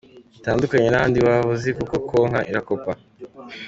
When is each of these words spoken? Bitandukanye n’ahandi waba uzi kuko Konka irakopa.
Bitandukanye 0.35 0.87
n’ahandi 0.89 1.17
waba 1.25 1.49
uzi 1.55 1.69
kuko 1.77 1.95
Konka 2.07 2.39
irakopa. 2.51 2.91